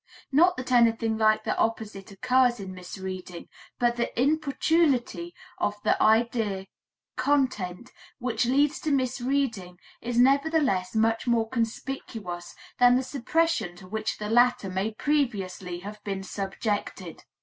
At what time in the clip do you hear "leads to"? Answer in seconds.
8.47-8.89